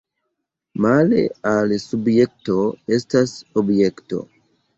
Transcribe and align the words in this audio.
Male 0.85 1.19
al 1.49 1.75
subjekto 1.83 2.57
estas 2.99 3.37
objekto. 3.65 4.25